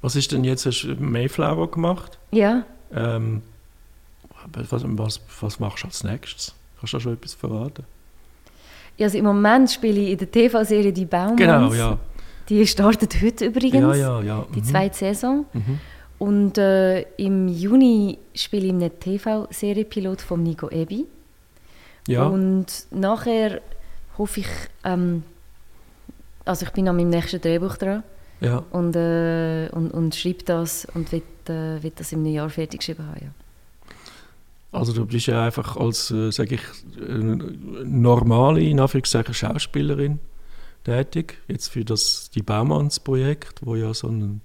[0.00, 0.66] Was ist denn jetzt?
[0.66, 2.18] Hast du Mayflower gemacht?
[2.30, 2.64] Ja.
[2.94, 3.42] Ähm,
[4.52, 6.54] was, was, was machst du als nächstes?
[6.78, 7.84] Kannst du da schon etwas verraten?
[9.00, 11.36] Also im Moment spiele ich in der TV-Serie «Die Baumanns».
[11.36, 11.98] Genau, ja.
[12.48, 14.46] Die startet heute übrigens, ja, ja, ja.
[14.54, 14.64] die mhm.
[14.64, 15.44] zweite Saison.
[15.52, 15.80] Mhm.
[16.18, 21.06] Und äh, im Juni spiele ich eine TV-Serie-Pilot von Nico Ebi.
[22.08, 22.26] Ja.
[22.26, 23.60] Und nachher
[24.16, 24.48] hoffe ich,
[24.84, 25.22] ähm,
[26.44, 28.02] also ich bin an meinem nächsten Drehbuch dran.
[28.40, 28.64] Ja.
[28.70, 33.06] Und, äh, und, und schreibe das und will, äh, will das im Jahr fertig geschrieben
[33.06, 33.20] haben.
[33.20, 33.30] Ja.
[34.72, 36.62] Also du bist ja einfach als, äh, sage ich,
[37.00, 37.18] äh,
[37.84, 40.18] normale, in Anführungszeichen, Schauspielerin
[40.88, 41.38] tätig.
[41.48, 44.40] Jetzt für das die Baumanns-Projekt, wo ja so ein,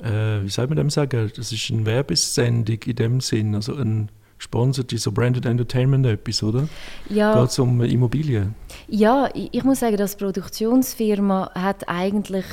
[0.00, 4.10] äh, wie soll man dem sagen, das ist eine Werbesendung in dem Sinn, also ein
[4.38, 6.68] gesponserte, so Branded Entertainment etwas, oder?
[7.10, 7.38] Ja.
[7.38, 8.54] Geht es um Immobilien?
[8.88, 12.46] Ja, ich, muss sagen, dass Produktionsfirma hat eigentlich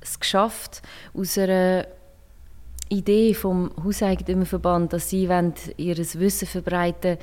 [0.00, 0.80] es geschafft,
[1.12, 1.86] aus einer
[2.88, 5.24] Idee vom Hauseigentümerverband, dass sie
[5.76, 7.18] ihr Wissen verbreiten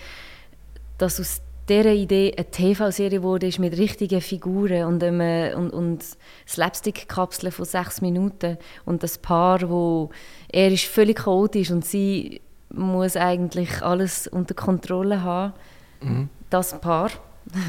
[0.97, 6.03] dass aus dieser Idee eine TV-Serie wurde mit richtigen Figuren und, ähm, und, und
[6.47, 10.09] Slapstick-Kapseln von sechs Minuten und das Paar, wo
[10.49, 15.53] er ist völlig chaotisch und sie muss eigentlich alles unter Kontrolle haben.
[16.01, 16.29] Mhm.
[16.49, 17.09] Das Paar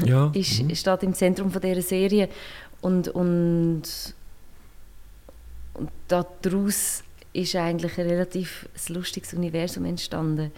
[0.05, 0.31] ja.
[0.35, 0.75] ist, mhm.
[0.75, 2.29] steht im Zentrum von dieser Serie
[2.81, 3.83] und, und,
[5.73, 10.51] und daraus ist eigentlich ein relativ lustiges Universum entstanden.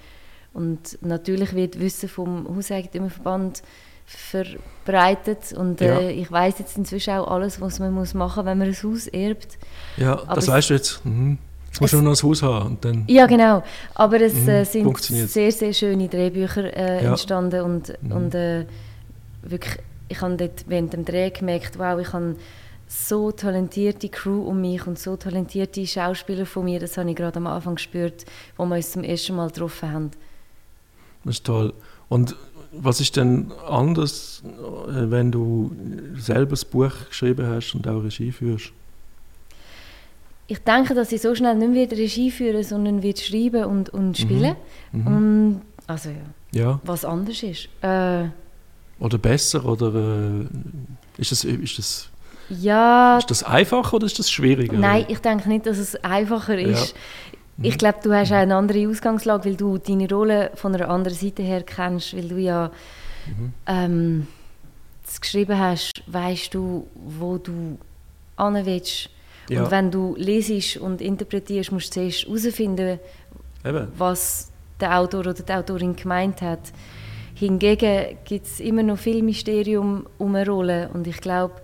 [0.54, 3.62] Und natürlich wird Wissen vom Hauseigentümerverband
[4.06, 6.00] verbreitet und ja.
[6.00, 9.06] äh, ich weiß jetzt inzwischen auch alles, was man muss machen, wenn man ein Haus
[9.08, 9.60] erbt.
[9.98, 11.06] Ja, Aber das weißt du jetzt.
[11.06, 11.38] Mhm.
[11.68, 12.66] Jetzt musst du nur noch ein Haus haben.
[12.66, 13.62] Und dann ja, genau.
[13.94, 17.12] Aber es mhm, äh, sind sehr, sehr schöne Drehbücher äh, ja.
[17.12, 18.12] entstanden und, mhm.
[18.12, 18.66] und äh,
[19.44, 22.36] wirklich, ich habe dort während dem Dreh gemerkt, wow, ich habe
[22.88, 27.38] so talentierte Crew um mich und so talentierte Schauspieler von mir, das habe ich gerade
[27.38, 28.26] am Anfang gespürt,
[28.58, 30.12] wo wir uns zum ersten Mal getroffen haben.
[31.24, 31.74] Das ist toll.
[32.08, 32.36] Und
[32.72, 35.72] was ist denn anders, äh, wenn du
[36.18, 38.72] selber das Buch geschrieben hast und auch Regie führst?
[40.48, 44.10] Ich denke, dass ich so schnell nicht mehr Regie führen sondern wird schreiben und, und
[44.10, 44.16] mhm.
[44.16, 44.56] spielen.
[44.92, 45.08] Mhm.
[45.08, 46.80] Und, also ja, ja.
[46.84, 47.70] was anders ist.
[47.82, 48.26] Äh,
[49.00, 49.64] oder besser?
[49.66, 52.10] Oder äh, ist das, ist das
[52.50, 53.20] ja.
[53.20, 54.78] Ist das einfacher oder ist das schwieriger?
[54.78, 56.94] Nein, ich denke nicht, dass es einfacher ist.
[56.94, 56.98] Ja.
[57.62, 61.44] Ich glaube, du hast eine andere Ausgangslage, weil du deine Rolle von einer anderen Seite
[61.44, 62.72] her kennst, weil du ja
[63.28, 63.54] mhm.
[63.68, 64.28] ähm,
[65.06, 67.78] das geschrieben hast, weißt du, wo du
[68.38, 69.10] hin willst.
[69.50, 69.64] Ja.
[69.64, 73.00] Und wenn du lesest und interpretierst, musst du zuerst herausfinden,
[73.98, 76.72] was der Autor oder die Autorin gemeint hat.
[77.34, 81.56] Hingegen gibt es immer noch viel Mysterium um eine Rolle und ich glaube,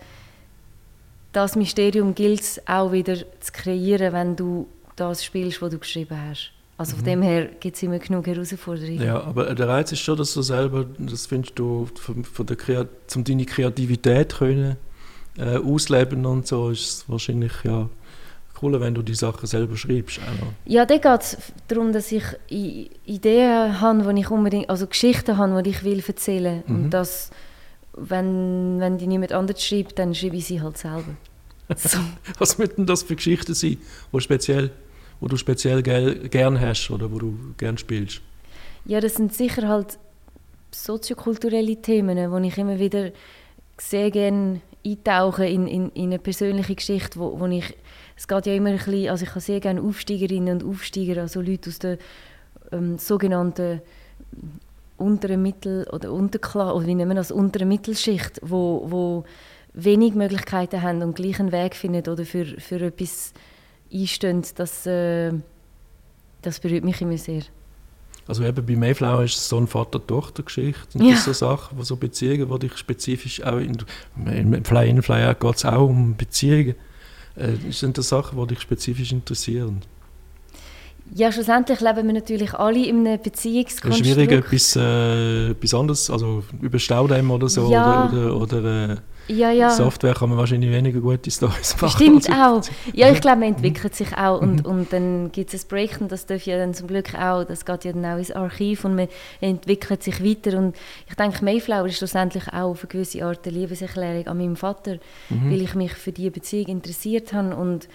[1.32, 6.18] das Mysterium gilt es auch wieder zu kreieren, wenn du das spielst, was du geschrieben
[6.30, 6.52] hast.
[6.78, 7.10] Also von mhm.
[7.10, 9.02] dem her gibt es immer genug Herausforderungen.
[9.02, 12.58] Ja, aber der Reiz ist schon, dass du selber, das findest du, von, von der
[12.58, 14.76] Kreat um deine Kreativität können,
[15.38, 17.90] äh, ausleben und so, ist es wahrscheinlich ja
[18.56, 20.20] cooler, wenn du die Sachen selber schreibst.
[20.20, 20.48] Auch.
[20.66, 25.62] Ja, da geht es darum, dass ich Ideen habe, die ich unbedingt, also Geschichten habe,
[25.64, 26.64] die ich will erzählen.
[26.66, 26.76] Mhm.
[26.76, 27.32] Und das,
[27.94, 31.16] wenn, wenn die niemand anders schreibt, dann schreibe ich sie halt selber.
[31.76, 31.98] So.
[32.38, 33.78] Was müssen das für Geschichten sein,
[34.12, 34.70] wo, speziell,
[35.20, 38.22] wo du speziell ge gern hast oder wo du gern spielst?
[38.86, 39.98] Ja, das sind sicher halt
[40.72, 43.12] soziokulturelle Themen, wo ich immer wieder
[43.78, 47.76] sehr gerne eintauche in, in, in eine persönliche Geschichte, wo, wo ich
[48.18, 51.42] es geht ja immer ein bisschen, also ich habe sehr gerne Aufsteigerinnen und Aufsteiger, also
[51.42, 51.98] Leute aus der
[52.72, 53.82] ähm, sogenannten
[54.98, 59.26] unteren Mittel- oder Unterklasse, oder wie nennen wir das, unteren Mittelschicht, wo, wo
[59.74, 63.34] wenig Möglichkeiten haben und gleich einen Weg finden oder für, für etwas
[63.94, 65.32] einstehen, das, äh,
[66.42, 67.44] das berührt mich immer sehr.
[68.28, 71.14] Also eben bei Mayflower ist es so eine Vater-Tochter-Geschichte und ja.
[71.14, 73.78] das so Sachen, so Beziehungen, die dich spezifisch auch in,
[74.26, 76.76] in Fly-In, Fly-Out geht es auch um Beziehungen.
[77.36, 79.82] Äh, sind das Sachen, die dich spezifisch interessieren?
[81.14, 84.08] Ja, schlussendlich leben wir natürlich alle in einem Beziehungskonstrukt.
[84.08, 88.10] Ist schwierig, etwas, äh, etwas anderes, also über Staudämme oder so, ja.
[88.10, 89.70] oder, oder, oder äh, ja, ja.
[89.70, 91.90] Software kann man wahrscheinlich weniger gute Stories machen.
[91.90, 92.62] Stimmt auch.
[92.94, 94.72] Ja, ich glaube, man entwickelt sich auch und, mhm.
[94.72, 97.66] und dann gibt es ein Break und das darf ja dann zum Glück auch, das
[97.66, 99.08] geht ja dann auch ins Archiv und man
[99.42, 100.76] entwickelt sich weiter und
[101.08, 104.98] ich denke, Mayflower ist schlussendlich auch auf eine gewisse Art eine Liebeserklärung an meinem Vater,
[105.30, 105.52] mhm.
[105.52, 107.88] weil ich mich für diese Beziehung interessiert habe und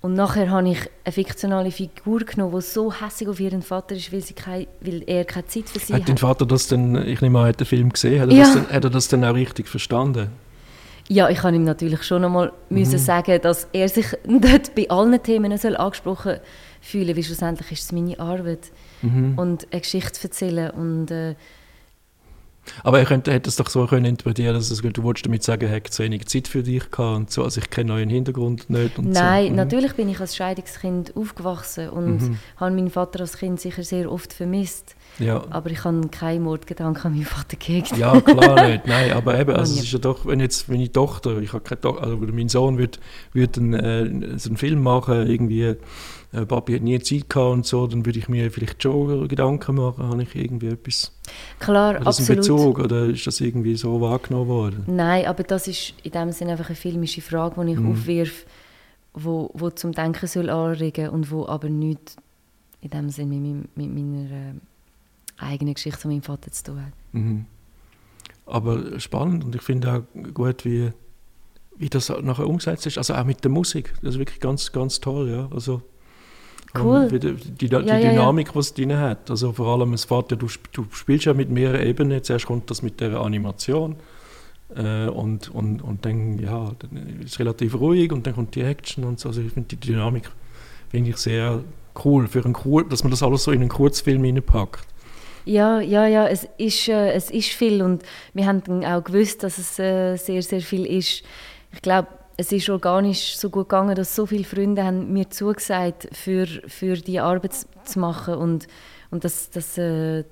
[0.00, 4.12] und nachher habe ich eine fiktionale Figur genommen, die so hässlich auf ihren Vater ist,
[4.12, 6.02] weil, sie kein, weil er keine Zeit für sie hat.
[6.02, 8.44] Hat dein Vater das denn, ich nehme an, hat den Film gesehen, hat er, ja.
[8.44, 10.28] das, denn, hat er das denn auch richtig verstanden?
[11.08, 12.78] Ja, ich kann ihm natürlich schon einmal mhm.
[12.78, 16.38] müssen sagen, dass er sich dort bei allen Themen soll angesprochen
[16.80, 18.70] fühlen, weil schlussendlich ist es meine Arbeit
[19.02, 19.38] mhm.
[19.38, 21.34] und eine Geschichte erzählen und äh,
[22.82, 25.66] aber er könnte, hätte es doch so können interpretieren dass es, du wolltest damit sagen,
[25.66, 28.70] er hat zu wenig Zeit für dich gehabt und so, also ich kenne euren Hintergrund
[28.70, 29.50] nicht und Nein, so.
[29.50, 29.56] mhm.
[29.56, 32.38] natürlich bin ich als Scheidungskind aufgewachsen und mhm.
[32.56, 34.96] habe meinen Vater als Kind sicher sehr oft vermisst.
[35.18, 35.44] Ja.
[35.50, 37.96] Aber ich habe keinen Mordgedanken an meinen Vater gehegt.
[37.96, 38.86] Ja, klar nicht.
[38.86, 41.80] Nein, aber eben, also es ist ja doch, wenn jetzt meine Tochter, ich habe keine
[41.80, 42.98] Tochter, also mein Sohn würde
[43.32, 45.74] würd einen, äh, so einen Film machen, irgendwie,
[46.32, 49.76] äh, Papi hat nie Zeit gehabt und so, dann würde ich mir vielleicht schon Gedanken
[49.76, 51.12] machen, habe ich irgendwie etwas...
[51.58, 52.30] Klar, Hat das absolut.
[52.30, 54.84] einen Bezug oder ist das irgendwie so wahrgenommen worden?
[54.86, 57.92] Nein, aber das ist in dem Sinne einfach eine filmische Frage, die ich mhm.
[57.92, 58.46] aufwirf,
[59.14, 62.16] wo, wo zum Denken soll anregen und wo aber nicht
[62.80, 64.30] in dem Sinne mit, mit meiner...
[64.30, 64.54] Äh,
[65.38, 66.92] eigene Geschichte von meinem Vater zu tun hat.
[67.12, 67.46] Mhm.
[68.46, 70.92] Aber spannend und ich finde auch gut, wie,
[71.76, 72.98] wie das nachher umgesetzt ist.
[72.98, 73.94] Also auch mit der Musik.
[74.02, 75.30] Das ist wirklich ganz, ganz toll.
[75.30, 75.48] Ja.
[75.52, 75.82] Also,
[76.76, 77.08] cool.
[77.08, 78.52] Die, die, die, ja, Dynamik, ja, ja.
[78.52, 79.30] die es drin hat.
[79.30, 82.22] Also vor allem, es fährt, du, du spielst ja mit mehreren Ebenen.
[82.22, 83.96] Zuerst kommt das mit der Animation.
[84.74, 88.62] Äh, und, und, und dann, ja, dann ist es relativ ruhig und dann kommt die
[88.62, 89.28] Action und so.
[89.30, 90.30] Also ich finde die Dynamik
[90.90, 91.62] finde ich sehr
[92.04, 94.86] cool, für einen dass man das alles so in einen Kurzfilm hineinpackt.
[95.44, 98.02] Ja, ja, ja, es ist, äh, es ist viel und
[98.34, 101.22] wir haben auch gewusst, dass es äh, sehr, sehr viel ist.
[101.72, 102.08] Ich glaube,
[102.40, 106.94] es ist organisch so gut gegangen, dass so viele Freunde haben mir zugesagt, für, für
[106.94, 108.68] die Arbeit zu machen und,
[109.10, 110.22] und das, das, äh,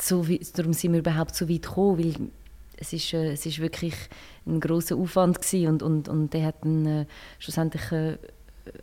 [0.00, 2.30] so darum sind wir überhaupt so weit gekommen, weil
[2.76, 3.94] es ist, äh, es ist wirklich
[4.46, 7.06] ein großer Aufwand gewesen und, und, und der hat dann äh,
[7.38, 8.18] schlussendlich äh,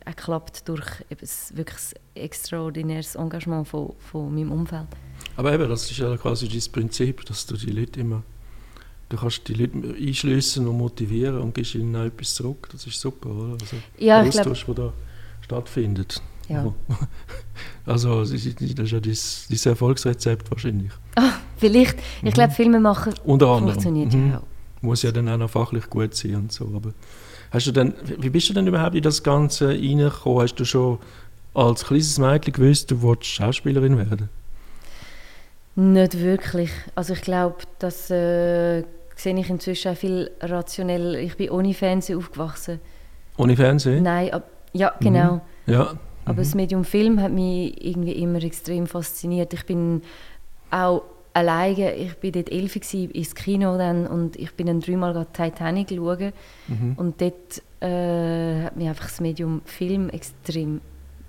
[0.06, 4.88] geklappt durch eben wirklich extraordinäres Engagement von, von meinem Umfeld.
[5.36, 8.22] Aber eben, das ist ja quasi das Prinzip, dass du die Leute immer,
[9.10, 12.68] du kannst die Leute einschließen und motivieren und gibst ihnen auch etwas zurück.
[12.72, 13.52] Das ist super, oder?
[13.60, 14.92] Also, ja, der Austausch, der da
[15.42, 16.22] stattfindet.
[16.48, 16.64] Ja.
[17.86, 20.92] Also das ist ja dein, Erfolgsrezept wahrscheinlich.
[21.16, 21.98] Ah, vielleicht.
[22.18, 22.30] Ich mhm.
[22.30, 23.72] glaube, Filme machen Unter anderem.
[23.72, 24.30] funktioniert mhm.
[24.30, 24.82] ja auch.
[24.82, 26.70] Muss ja dann auch noch fachlich gut sein und so.
[26.74, 26.92] Aber
[27.50, 30.42] hast du denn, wie bist du denn überhaupt in das Ganze reingekommen?
[30.42, 30.98] Hast du schon
[31.52, 34.28] als kleines Mädchen gewusst, du wolltest Schauspielerin werden?
[35.74, 36.70] Nicht wirklich.
[36.94, 38.84] Also ich glaube, das äh,
[39.22, 41.16] sehe ich inzwischen auch viel rationell.
[41.16, 42.80] Ich bin ohne Fernsehen aufgewachsen.
[43.36, 44.02] Ohne Fernsehen?
[44.02, 45.40] Nein, ab, ja, genau.
[45.66, 45.72] Mhm.
[45.72, 45.94] Ja.
[46.24, 46.60] Aber das mhm.
[46.60, 49.52] Medium Film hat mich irgendwie immer extrem fasziniert.
[49.52, 50.02] Ich bin
[50.70, 51.02] auch
[51.32, 56.32] alleine, ich bin dort elf ins Kino dann und ich bin dann dreimal Titanic schauen
[56.68, 56.94] mhm.
[56.96, 60.80] und dort äh, hat mich einfach das Medium Film extrem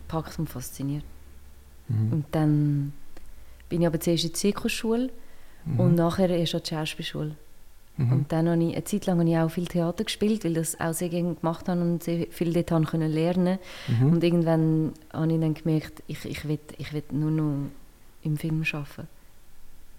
[0.07, 1.03] gepackt und fasziniert.
[1.87, 2.13] Mhm.
[2.13, 2.93] Und dann
[3.69, 5.09] bin ich aber zuerst in die Zirkusschule
[5.65, 5.79] mhm.
[5.79, 7.35] und nachher erst an die Schauspielschule.
[8.01, 8.11] Mhm.
[8.11, 10.57] Und dann habe ich, eine Zeit lang habe ich auch viel Theater gespielt, weil ich
[10.57, 14.13] das auch sehr gerne gemacht habe und sehr viel dort haben können lernen mhm.
[14.13, 17.53] Und irgendwann habe ich dann gemerkt, ich, ich will, ich will nur noch
[18.23, 19.07] im Film arbeiten.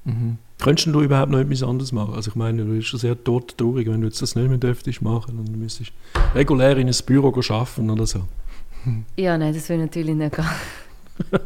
[0.04, 0.38] Mhm.
[0.60, 2.14] Könntest du überhaupt noch etwas anderes machen?
[2.14, 4.58] Also ich meine, du bist schon sehr tot traurig, wenn du jetzt das nicht mehr
[4.58, 5.92] dürftest machen und du müsstest
[6.34, 8.22] regulär in ein Büro arbeiten oder so.
[9.16, 10.44] Ja, nein, das will ich natürlich nicht gehen.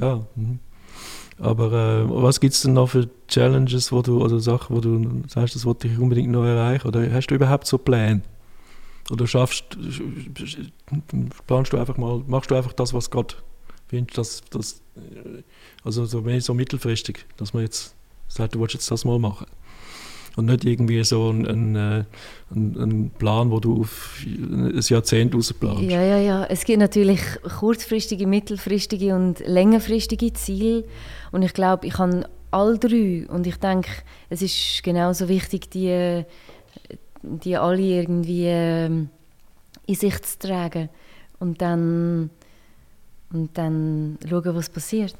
[0.00, 0.26] ja.
[0.34, 0.58] Mhm.
[1.38, 5.22] Aber äh, was gibt es denn noch für Challenges, wo du, oder Sachen, wo du
[5.28, 6.86] sagst, das wollte ich unbedingt noch erreichen?
[6.86, 8.22] Oder hast du überhaupt so Pläne?
[9.10, 9.76] Oder schaffst,
[11.46, 13.42] planst du einfach mal, machst du einfach das, was Gott
[13.88, 14.82] findest, dass das,
[15.82, 17.94] also so, so mittelfristig, dass man jetzt
[18.28, 19.46] sagt, du willst jetzt das mal machen?
[20.36, 22.04] Und nicht irgendwie so ein, äh,
[22.54, 25.82] ein, ein Plan, wo du auf ein Jahrzehnt rausplanst.
[25.82, 26.44] Ja, ja, ja.
[26.46, 27.20] Es gibt natürlich
[27.58, 30.84] kurzfristige, mittelfristige und längerfristige Ziele
[31.32, 33.90] und ich glaube, ich habe all drei und ich denke,
[34.28, 36.24] es ist genauso wichtig, die,
[37.22, 39.08] die alle irgendwie ähm,
[39.86, 40.88] in sich zu tragen
[41.38, 42.30] und dann,
[43.32, 45.16] und dann schauen, was passiert.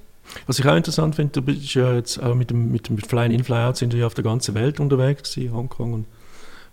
[0.46, 3.32] Was ich auch interessant finde, du bist ja jetzt auch mit dem, mit dem Fly-in,
[3.32, 6.06] in Fly-out sind ja auf der ganzen Welt unterwegs gewesen, Hongkong und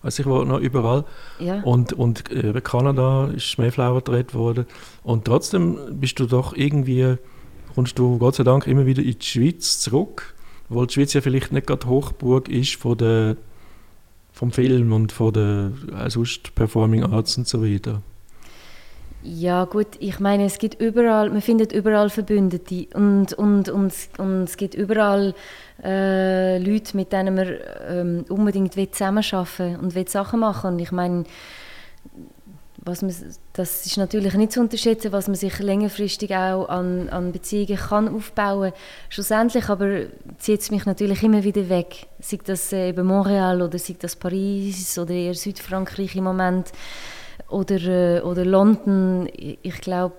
[0.02, 1.06] weiß ich wo noch überall.
[1.40, 1.62] Ja.
[1.62, 4.66] Und, und äh, Kanada ist Mayflower gedreht worden.
[5.04, 7.18] Und trotzdem bist du doch irgendwie,
[7.76, 10.34] kommst du Gott sei Dank immer wieder in die Schweiz zurück,
[10.70, 13.38] weil die Schweiz ja vielleicht nicht gerade Hochburg ist von der,
[14.32, 18.02] vom Film und von der äh, sonst Performing Arts und so weiter.
[19.23, 24.43] Ja gut, ich meine, es gibt überall, man findet überall Verbündete und, und, und, und
[24.43, 25.36] es gibt überall
[25.84, 27.53] äh, Leute, mit denen man
[27.88, 30.73] ähm, unbedingt zusammenarbeiten und will Sachen machen.
[30.73, 31.25] Und ich meine,
[32.84, 33.13] was man,
[33.53, 38.10] das ist natürlich nicht zu unterschätzen, was man sich längerfristig auch an, an Beziehungen kann
[38.10, 38.79] aufbauen kann.
[39.10, 40.05] Schlussendlich aber
[40.39, 42.07] zieht es mich natürlich immer wieder weg.
[42.19, 46.71] Sei das äh, eben Montreal oder sei das Paris oder eher Südfrankreich im Moment
[47.49, 49.30] oder, äh, oder London.
[49.34, 50.15] Ich glaube,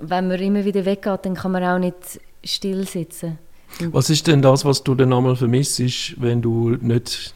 [0.00, 3.38] wenn man immer wieder weggeht, dann kann man auch nicht still sitzen.
[3.80, 5.80] Was ist denn das, was du dann einmal vermisst,
[6.20, 7.34] wenn du nicht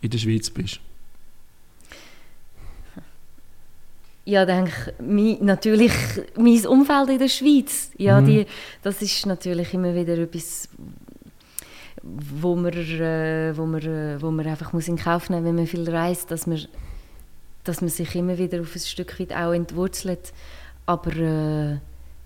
[0.00, 0.80] in der Schweiz bist?
[4.24, 5.92] Ja, denke ich, natürlich
[6.36, 7.90] mein Umfeld in der Schweiz.
[7.98, 8.26] Ja, mhm.
[8.26, 8.46] die,
[8.82, 10.68] das ist natürlich immer wieder etwas,
[12.02, 15.56] wo man, äh, wo man, äh, wo man einfach muss in Kauf nehmen muss, wenn
[15.56, 16.60] man viel reist, dass man
[17.64, 20.32] dass man sich immer wieder auf ein Stück weit auch entwurzelt.
[20.86, 21.76] Aber, äh,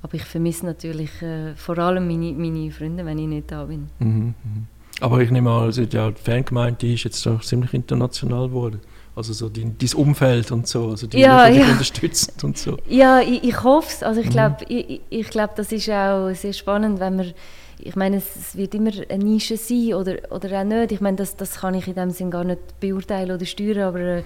[0.03, 3.89] aber ich vermisse natürlich äh, vor allem meine, meine Freunde, wenn ich nicht da bin.
[3.99, 4.67] Mhm, mhm.
[5.01, 8.81] Aber ich nehme an, also ja, die Fangemeinde ist jetzt auch ziemlich international geworden.
[9.15, 11.67] Also so dein, dein Umfeld und so, also die, ja, die ja.
[11.67, 12.77] unterstützen und so.
[12.87, 14.03] Ja, ich, ich hoffe es.
[14.03, 14.77] Also ich glaube, mhm.
[14.77, 17.35] ich, ich glaub, das ist auch sehr spannend, wenn man
[17.79, 20.93] ich meine, es wird immer eine Nische sein oder, oder auch nicht.
[20.93, 24.01] Ich meine, das, das kann ich in dem Sinn gar nicht beurteilen oder steuern, aber
[24.01, 24.23] äh,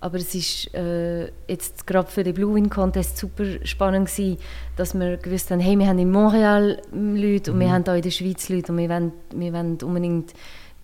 [0.00, 4.38] aber es ist äh, jetzt gerade für den Blue Win Contest super spannend gewesen,
[4.76, 7.60] dass wir gewusst haben, hey, wir haben in Montreal Leute und mhm.
[7.60, 10.32] wir haben hier in der Schweiz Leute und wir wollen, wir wollen unbedingt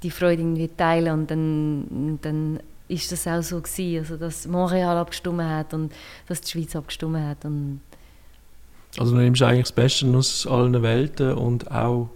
[0.02, 4.96] die Freude irgendwie teilen und dann, dann ist das auch so gewesen, also dass Montreal
[4.98, 5.92] abgestimmt hat und
[6.28, 7.80] dass die Schweiz abgestimmt hat und
[8.98, 12.08] also du nimmst eigentlich das Beste aus allen Welten und auch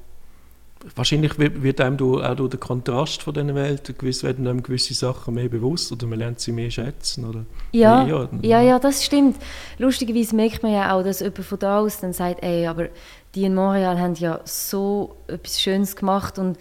[0.97, 4.95] wahrscheinlich wird, einem durch, auch durch den Kontrast von diesen Welten gewiss, werden einem gewisse
[4.95, 7.29] Sachen mehr bewusst oder man lernt sie mehr schätzen.
[7.29, 9.37] Oder ja, mehr, ja, ja, das stimmt.
[9.79, 12.89] Lustigerweise merkt man ja auch, dass jemand von da aus dann sagt, ey, aber
[13.35, 16.59] die in Montreal haben ja so etwas Schönes gemacht und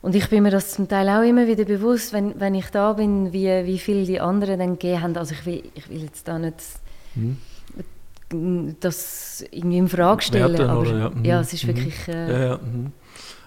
[0.00, 2.92] und ich bin mir das zum Teil auch immer wieder bewusst, wenn, wenn ich da
[2.92, 5.16] bin, wie, wie viel die anderen dann gegeben haben.
[5.16, 6.54] Also ich will, ich will jetzt da nicht
[7.16, 8.76] mhm.
[8.78, 11.10] das irgendwie in Frage stellen, Werten, aber oder, ja.
[11.10, 11.24] Mhm.
[11.24, 11.40] ja.
[11.40, 11.68] es ist mhm.
[11.68, 12.08] wirklich...
[12.08, 12.58] Äh, ja, ja.
[12.58, 12.92] Mhm.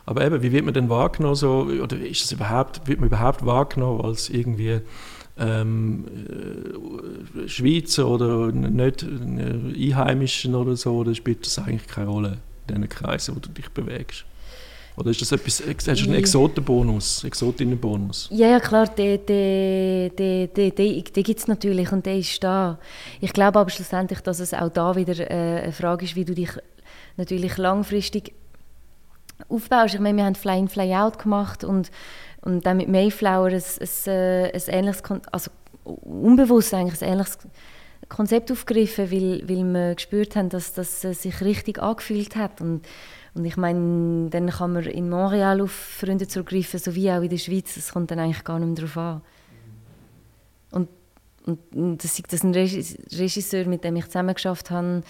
[0.05, 3.45] Aber eben, wie wird man denn wahrgenommen so, oder ist es überhaupt, wird man überhaupt
[3.45, 4.81] wahrgenommen als irgendwie
[5.37, 6.05] ähm,
[7.45, 12.37] äh, Schweizer oder nicht äh, Einheimischen oder so, oder spielt das eigentlich keine Rolle
[12.67, 14.25] in diesen Kreisen, wo du dich bewegst?
[14.97, 18.27] Oder ist das etwas, hast du einen Exotenbonus, Exotinnenbonus?
[18.31, 22.77] Ja, ja, klar, den, den, den, den, den, gibt es natürlich und der ist da.
[23.21, 26.35] Ich glaube aber schlussendlich, dass es auch da wieder äh, eine Frage ist, wie du
[26.35, 26.49] dich
[27.15, 28.33] natürlich langfristig
[29.49, 29.95] aufbaust.
[29.95, 31.91] Ich meine, wir haben Fly-in, Fly-out gemacht und,
[32.41, 35.51] und dann mit Mayflower ein, ein, äh, ein ähnliches, also
[35.83, 37.37] unbewusst eigentlich ein ähnliches
[38.09, 42.61] Konzept aufgegriffen, weil, weil wir gespürt haben, dass das sich richtig angefühlt hat.
[42.61, 42.81] Und,
[43.33, 47.29] und ich meine, dann kann man in Montreal auf Freunde zurückgreifen, so wie auch in
[47.29, 47.77] der Schweiz.
[47.77, 49.21] Es kommt dann eigentlich gar nicht mehr darauf an.
[50.71, 50.89] Und
[51.45, 55.01] und das ist das ein Regisseur, mit dem ich zusammen geschafft habe,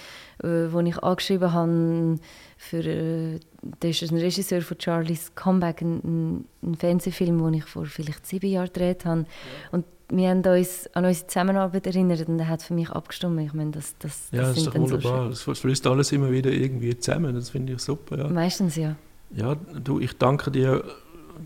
[0.43, 2.19] äh, wo ich angeschrieben habe
[2.57, 3.39] für äh,
[3.79, 8.49] das ist ein Regisseur von Charlie's Comeback, ein, ein, Fernsehfilm, den ich vor vielleicht sieben
[8.49, 9.21] Jahren gedreht habe.
[9.21, 9.27] Ja.
[9.71, 13.39] Und wir haben uns an unsere Zusammenarbeit erinnert und er hat für mich abgestimmt.
[13.41, 15.31] Ich meine, das, das, das, ja, das ist doch wunderbar.
[15.33, 17.33] So das fließt alles immer wieder irgendwie zusammen.
[17.33, 18.17] Das finde ich super.
[18.17, 18.27] Ja.
[18.27, 18.95] Meistens ja.
[19.33, 20.83] Ja, du, ich danke dir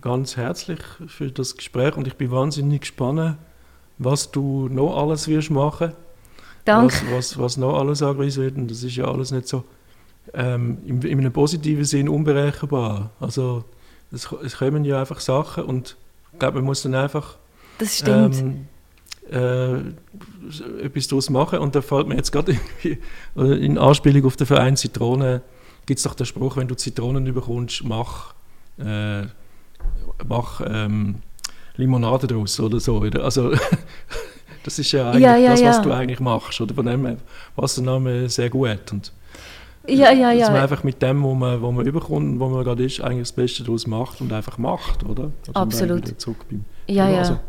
[0.02, 3.38] ganz herzlich für das Gespräch und ich bin wahnsinnig gespannt,
[3.98, 5.94] was du noch alles wirst machen.
[6.66, 6.96] Danke.
[7.12, 8.58] Was, was, was noch alles angewiesen wird.
[8.58, 9.64] Und das ist ja alles nicht so
[10.34, 13.12] ähm, in, in einem positiven Sinn unberechenbar.
[13.20, 13.64] Also
[14.12, 15.96] es, es kommen ja einfach Sachen und
[16.34, 17.38] ich glaube, man muss dann einfach
[17.78, 18.36] das stimmt.
[18.38, 18.68] Ähm,
[19.32, 19.78] äh,
[20.84, 21.60] etwas daraus machen.
[21.60, 22.58] Und da fällt mir jetzt gerade
[23.36, 25.42] in Anspielung auf den Verein Zitrone,
[25.86, 28.34] gibt es doch den Spruch, wenn du Zitronen bekommst, mach,
[28.78, 29.24] äh,
[30.28, 31.16] mach ähm,
[31.78, 33.02] Limonade daraus oder so.
[33.22, 33.52] Also
[34.64, 35.82] das ist ja eigentlich ja, ja, das, was ja.
[35.82, 36.60] du eigentlich machst.
[36.62, 37.18] Oder von dem
[37.56, 38.92] was der Name sehr gut.
[38.92, 39.12] Und
[39.88, 40.40] ja, ja, ja.
[40.40, 43.28] Dass man einfach mit dem, wo man, wo man überkommt, wo man gerade ist, eigentlich
[43.28, 45.32] das Beste daraus macht und einfach macht, oder?
[45.48, 46.20] Also Absolut.
[46.20, 47.20] Zurück beim, ja, ja.
[47.20, 47.40] Also,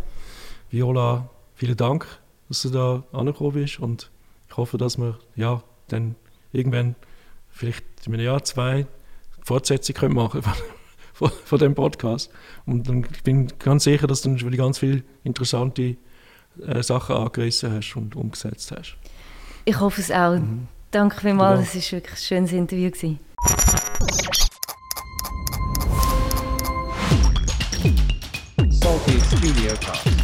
[0.71, 2.07] Viola, vielen Dank,
[2.49, 4.11] dass du da angekommen bist und
[4.49, 6.15] ich hoffe, dass wir ja dann
[6.53, 6.95] irgendwann
[7.51, 8.87] vielleicht in einem Jahr, zwei
[9.43, 10.43] Fortsetzung können machen
[11.17, 12.31] von, von dem Podcast.
[12.67, 15.97] Und dann, ich bin ganz sicher, dass du natürlich ganz viele interessante
[16.67, 18.97] äh, Sachen angerissen hast und umgesetzt hast.
[19.65, 20.37] Ich hoffe es auch.
[20.37, 20.69] Mhm.
[20.91, 21.79] Danke vielmals, genau.
[21.79, 22.91] es war wirklich ein schönes Interview.
[22.91, 23.19] Gewesen.
[28.71, 30.16] Salty Video Talk.